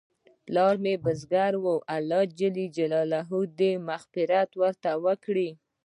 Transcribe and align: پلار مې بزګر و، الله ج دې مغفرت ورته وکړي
پلار 0.45 0.75
مې 0.83 0.93
بزګر 1.03 1.53
و، 1.63 1.65
الله 1.95 2.21
ج 2.37 2.39
دې 3.59 3.71
مغفرت 3.89 4.49
ورته 4.61 4.91
وکړي 5.05 5.49